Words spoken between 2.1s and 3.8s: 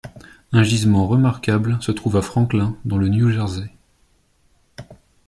à Franklin dans le New-Jersey.